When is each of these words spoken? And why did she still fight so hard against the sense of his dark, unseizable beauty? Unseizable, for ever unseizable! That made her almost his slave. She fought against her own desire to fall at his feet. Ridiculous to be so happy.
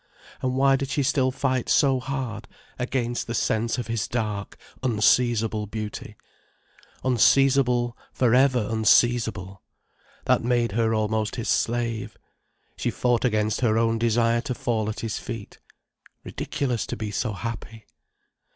And 0.41 0.55
why 0.55 0.77
did 0.77 0.89
she 0.89 1.03
still 1.03 1.29
fight 1.29 1.69
so 1.69 1.99
hard 1.99 2.47
against 2.79 3.27
the 3.27 3.35
sense 3.35 3.77
of 3.77 3.85
his 3.85 4.07
dark, 4.07 4.57
unseizable 4.81 5.67
beauty? 5.67 6.15
Unseizable, 7.03 7.95
for 8.11 8.33
ever 8.33 8.57
unseizable! 8.71 9.61
That 10.25 10.43
made 10.43 10.71
her 10.71 10.95
almost 10.95 11.35
his 11.35 11.49
slave. 11.49 12.17
She 12.77 12.89
fought 12.89 13.23
against 13.23 13.61
her 13.61 13.77
own 13.77 13.99
desire 13.99 14.41
to 14.41 14.55
fall 14.55 14.89
at 14.89 15.01
his 15.01 15.19
feet. 15.19 15.59
Ridiculous 16.23 16.87
to 16.87 16.97
be 16.97 17.11
so 17.11 17.33
happy. 17.33 17.85